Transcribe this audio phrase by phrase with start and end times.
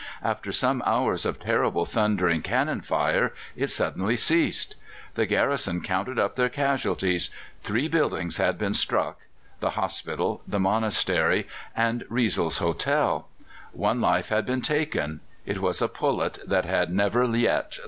[0.23, 4.75] After some hours of terrible, thundering cannon fire, it suddenly ceased.
[5.13, 7.29] The garrison counted up their casualties.
[7.61, 9.19] Three buildings had been struck
[9.59, 13.27] the hospital, the monastery, and Riesle's Hotel;
[13.73, 17.55] one life had been taken it was a pullet that had never yet laid an
[17.57, 17.73] egg!